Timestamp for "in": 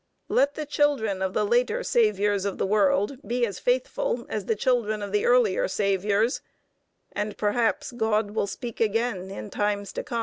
9.29-9.51